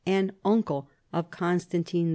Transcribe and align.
and 0.05 0.31
uncle 0.43 0.89
of 1.13 1.29
Constantine 1.29 2.07
YI. 2.07 2.09